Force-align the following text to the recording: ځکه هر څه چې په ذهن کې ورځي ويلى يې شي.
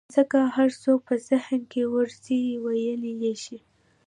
ځکه 0.15 0.39
هر 0.55 0.69
څه 0.81 0.91
چې 0.95 1.03
په 1.07 1.13
ذهن 1.29 1.61
کې 1.71 1.81
ورځي 1.95 2.41
ويلى 2.65 3.11
يې 3.23 3.33
شي. 3.43 3.57